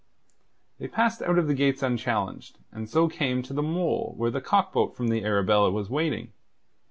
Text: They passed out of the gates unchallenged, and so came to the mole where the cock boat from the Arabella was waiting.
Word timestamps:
They 0.79 0.87
passed 0.87 1.21
out 1.21 1.37
of 1.37 1.45
the 1.45 1.53
gates 1.53 1.83
unchallenged, 1.83 2.57
and 2.71 2.89
so 2.89 3.07
came 3.07 3.43
to 3.43 3.53
the 3.53 3.61
mole 3.61 4.15
where 4.17 4.31
the 4.31 4.41
cock 4.41 4.73
boat 4.73 4.97
from 4.97 5.09
the 5.09 5.23
Arabella 5.23 5.69
was 5.69 5.91
waiting. 5.91 6.31